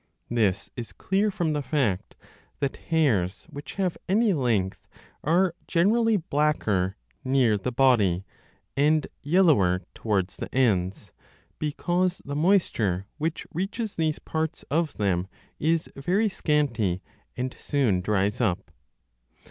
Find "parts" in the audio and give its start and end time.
14.17-14.63